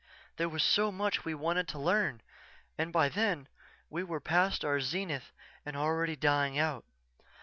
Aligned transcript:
There 0.37 0.49
was 0.49 0.63
so 0.63 0.91
much 0.91 1.25
we 1.25 1.35
wanted 1.35 1.67
to 1.67 1.77
learn 1.77 2.23
and 2.75 2.91
by 2.91 3.07
then 3.07 3.47
we 3.87 4.01
were 4.01 4.19
past 4.19 4.65
our 4.65 4.81
zenith 4.81 5.31
and 5.63 5.75
already 5.77 6.15
dying 6.15 6.57
out. 6.57 6.85